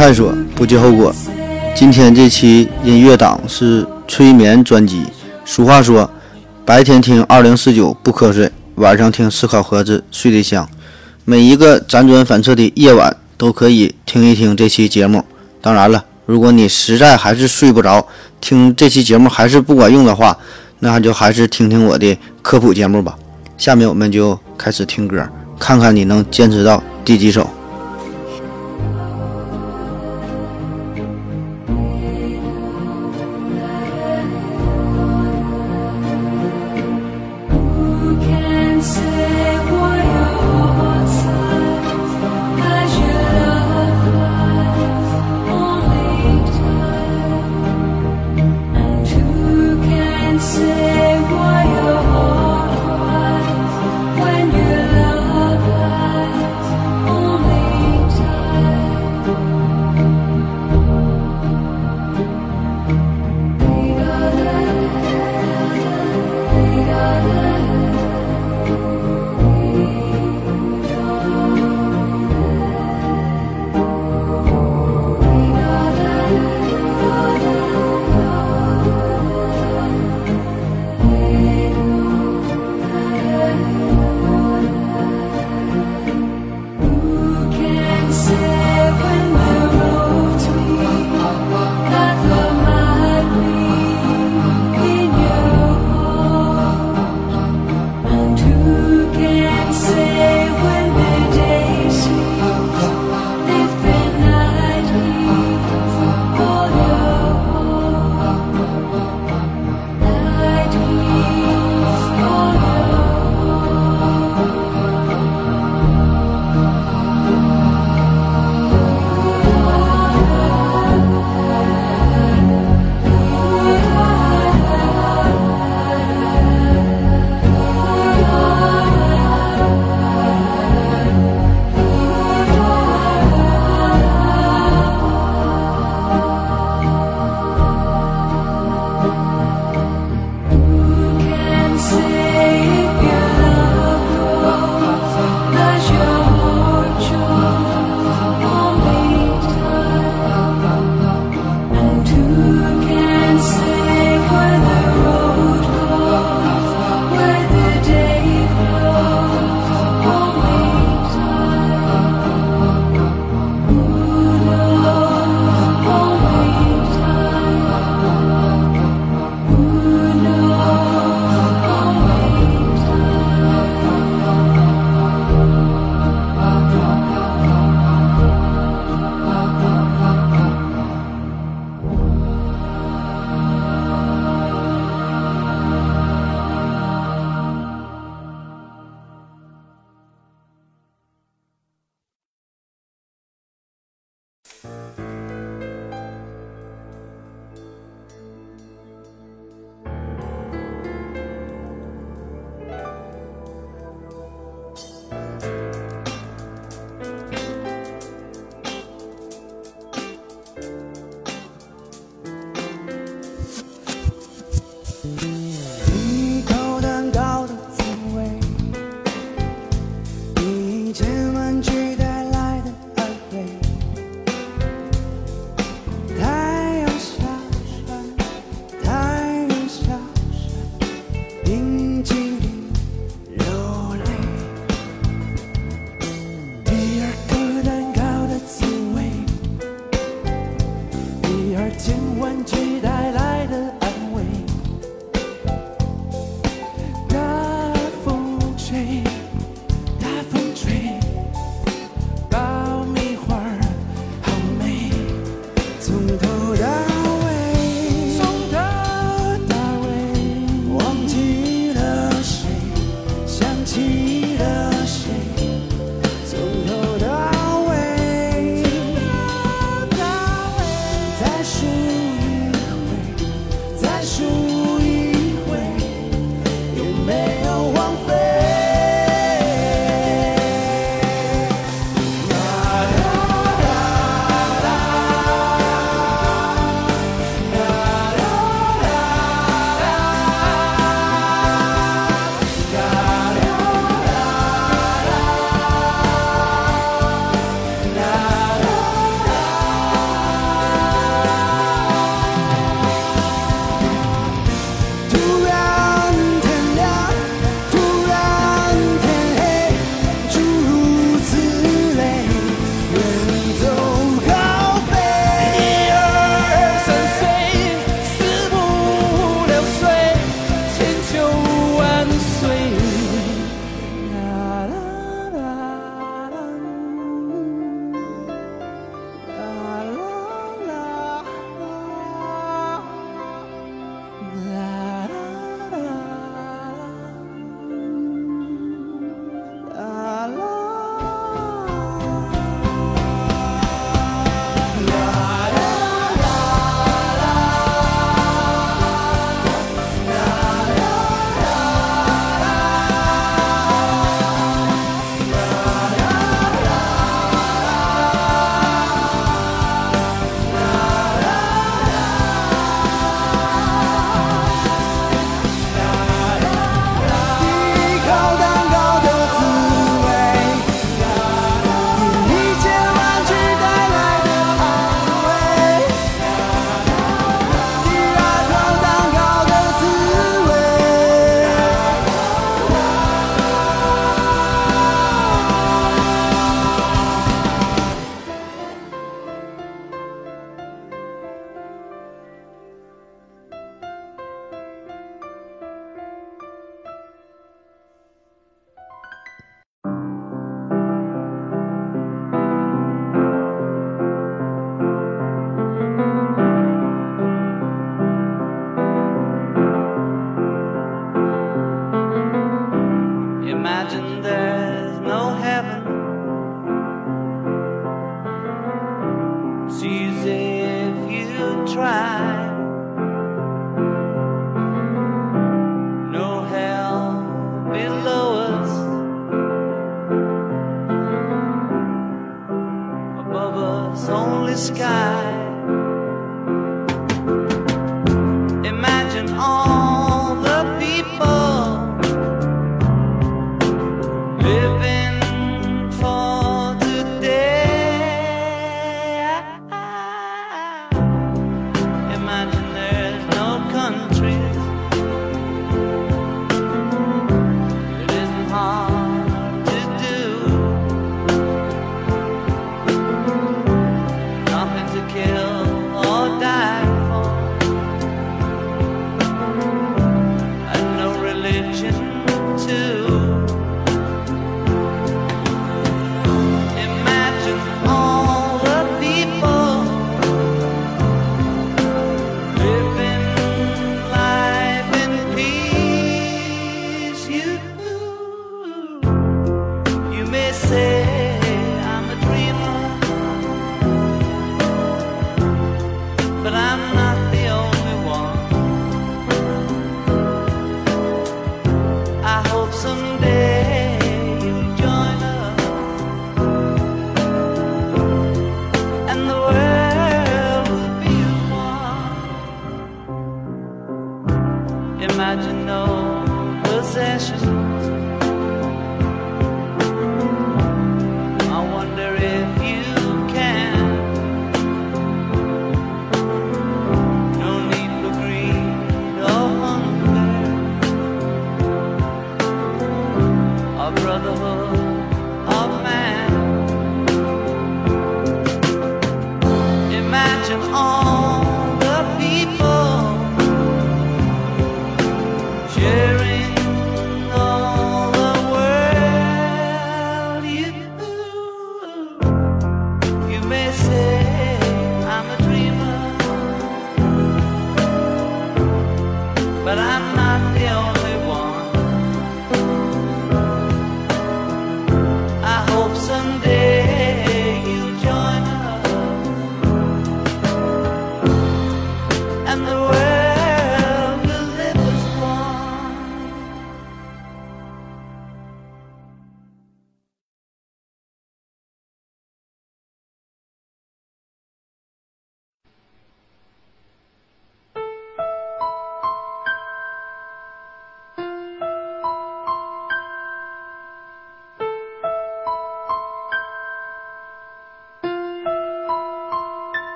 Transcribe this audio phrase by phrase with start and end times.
[0.00, 1.14] 探索，不计后果。
[1.76, 5.02] 今天这期音乐档是催眠专辑。
[5.44, 6.10] 俗话说，
[6.64, 10.66] 白天听二零四九不瞌睡，晚上听思考盒子睡得香。
[11.26, 15.22] 每一个辗转反侧的夜晚，都可以听一听这期节目。
[15.60, 18.08] 当然了，如果你实在还是睡不着，
[18.40, 20.34] 听这期节目还是不管用的话，
[20.78, 23.14] 那就还是听听我的科普节目吧。
[23.58, 27.46] 下面我们就开始听歌，看看你能坚持到第几首。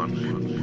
[0.00, 0.59] one.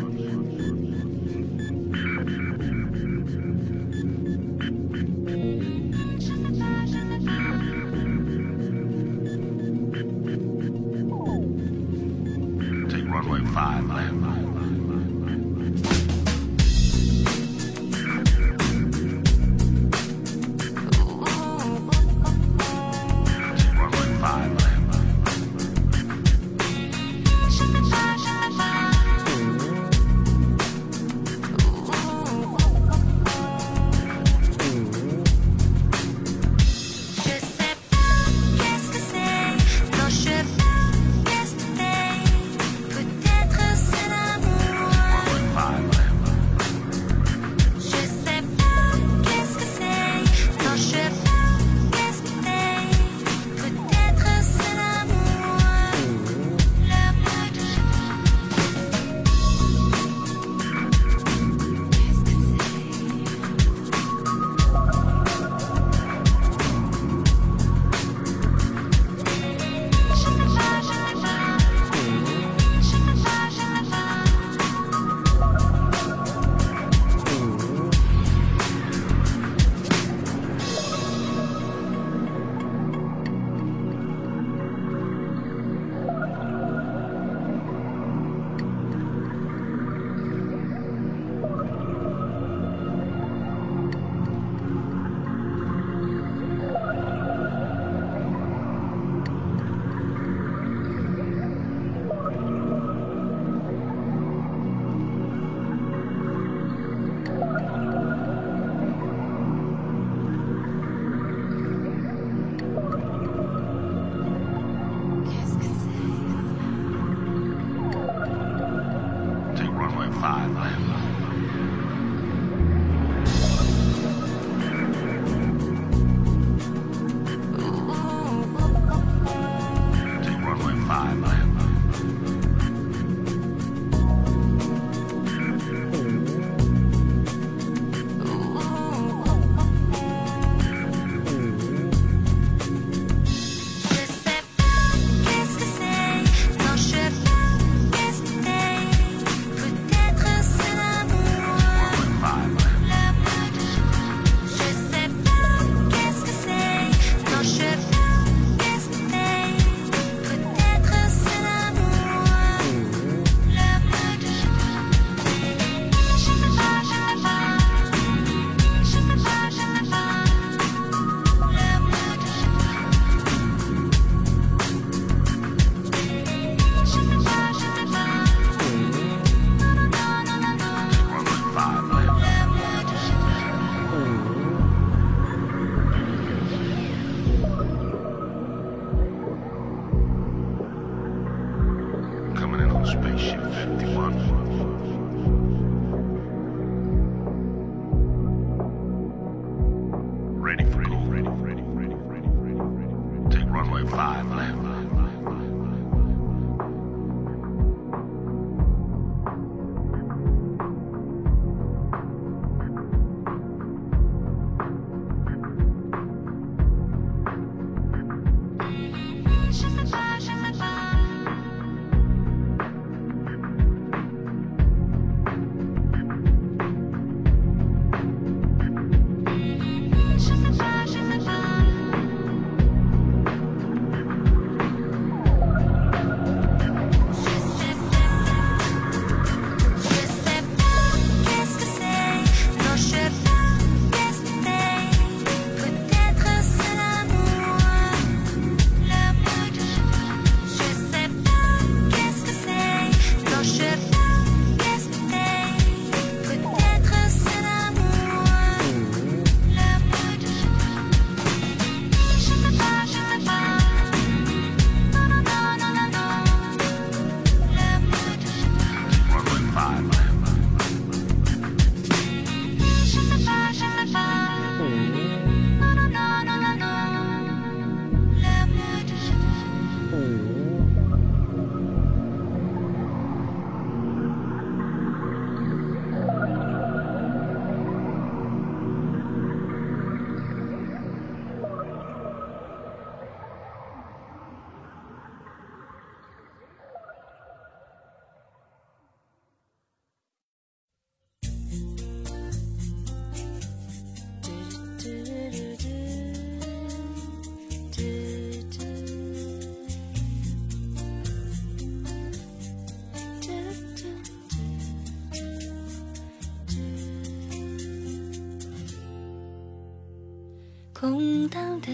[320.80, 321.72] 空荡的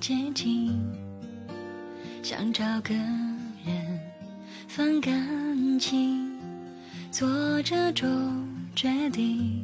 [0.00, 0.72] 街景，
[2.22, 4.00] 想找个人
[4.66, 6.32] 放感情，
[7.12, 7.28] 做
[7.60, 8.08] 这种
[8.74, 9.62] 决定，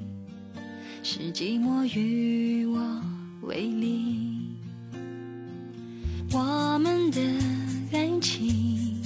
[1.03, 2.79] 是寂寞与我
[3.45, 4.55] 为邻。
[6.31, 7.19] 我们的
[7.93, 9.01] 爱情，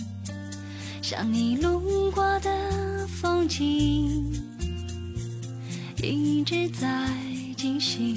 [1.00, 4.32] 像你路过的风景，
[6.02, 7.08] 一直在
[7.56, 8.16] 进行，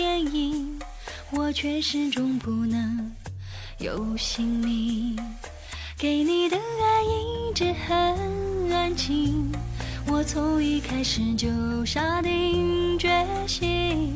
[0.00, 0.78] 电影，
[1.30, 3.12] 我却始终不能
[3.76, 5.14] 有姓名。
[5.98, 9.52] 给你的爱一直很安静，
[10.06, 14.14] 我从一开始就下定决心，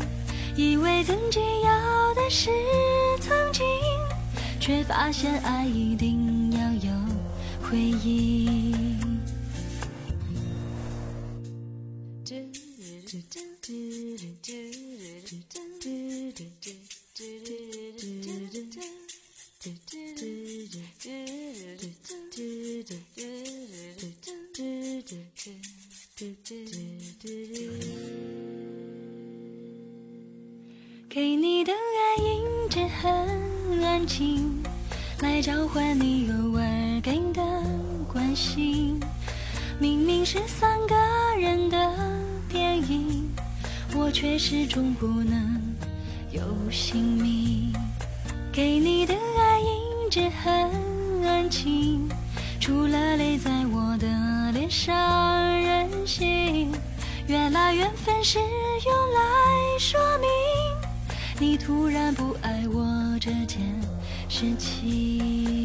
[0.57, 2.49] 以为自己要的是
[3.21, 3.63] 曾经，
[4.59, 6.91] 却发现爱一定要有
[7.61, 8.84] 回忆。
[44.15, 45.61] 却始终不能
[46.31, 47.73] 有姓名。
[48.53, 50.71] 给你的爱一直很
[51.27, 52.09] 安静，
[52.61, 56.71] 除了泪在我的脸上任性。
[57.27, 60.29] 原来缘分是用来说明
[61.41, 63.59] 你突然不爱我这件
[64.29, 65.64] 事情。